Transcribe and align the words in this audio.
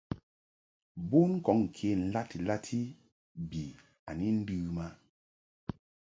Bon 1.09 1.31
kɔŋ 1.45 1.59
kə 1.75 1.89
ndati 2.07 2.37
lati 2.47 2.79
mbi 3.41 3.63
a 4.09 4.11
ni 4.17 4.27
ləm 4.47 4.77
a. 4.85 4.87